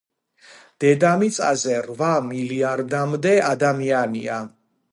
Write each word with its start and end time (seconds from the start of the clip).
დედამიწაზე 0.83 1.75
რვა 1.89 2.09
მილიარდამდე 2.29 3.37
ადამიანია 3.53 4.41